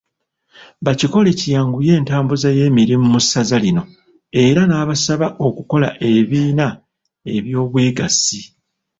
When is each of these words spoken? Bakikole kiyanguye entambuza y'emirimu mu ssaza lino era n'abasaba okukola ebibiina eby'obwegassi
Bakikole 0.85 1.29
kiyanguye 1.39 1.91
entambuza 1.99 2.49
y'emirimu 2.57 3.05
mu 3.13 3.19
ssaza 3.23 3.57
lino 3.63 3.83
era 4.45 4.61
n'abasaba 4.65 5.27
okukola 5.47 5.87
ebibiina 6.07 6.67
eby'obwegassi 7.35 8.41